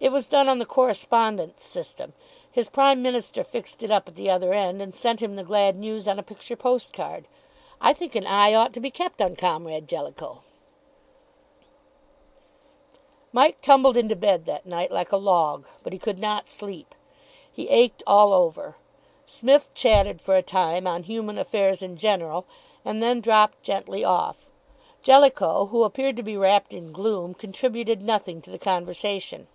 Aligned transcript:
It 0.00 0.12
was 0.12 0.28
done 0.28 0.48
on 0.48 0.60
the 0.60 0.64
correspondence 0.64 1.64
system. 1.64 2.12
His 2.52 2.68
Prime 2.68 3.02
Minister 3.02 3.42
fixed 3.42 3.82
it 3.82 3.90
up 3.90 4.06
at 4.06 4.14
the 4.14 4.30
other 4.30 4.52
end, 4.54 4.80
and 4.80 4.94
sent 4.94 5.20
him 5.20 5.34
the 5.34 5.42
glad 5.42 5.74
news 5.74 6.06
on 6.06 6.20
a 6.20 6.22
picture 6.22 6.54
post 6.54 6.92
card. 6.92 7.26
I 7.80 7.92
think 7.94 8.14
an 8.14 8.24
eye 8.24 8.54
ought 8.54 8.72
to 8.74 8.80
be 8.80 8.92
kept 8.92 9.20
on 9.20 9.34
Comrade 9.34 9.88
Jellicoe." 9.88 10.42
Mike 13.32 13.60
tumbled 13.60 13.96
into 13.96 14.14
bed 14.14 14.44
that 14.46 14.66
night 14.66 14.92
like 14.92 15.10
a 15.10 15.16
log, 15.16 15.66
but 15.82 15.92
he 15.92 15.98
could 15.98 16.20
not 16.20 16.46
sleep. 16.46 16.94
He 17.52 17.68
ached 17.68 18.04
all 18.06 18.32
over. 18.32 18.76
Psmith 19.26 19.74
chatted 19.74 20.20
for 20.20 20.36
a 20.36 20.42
time 20.42 20.86
on 20.86 21.02
human 21.02 21.38
affairs 21.38 21.82
in 21.82 21.96
general, 21.96 22.46
and 22.84 23.02
then 23.02 23.20
dropped 23.20 23.62
gently 23.64 24.04
off. 24.04 24.48
Jellicoe, 25.02 25.66
who 25.66 25.82
appeared 25.82 26.14
to 26.14 26.22
be 26.22 26.36
wrapped 26.36 26.72
in 26.72 26.92
gloom, 26.92 27.34
contributed 27.34 28.00
nothing 28.00 28.40
to 28.42 28.50
the 28.52 28.60
conversation. 28.60 29.48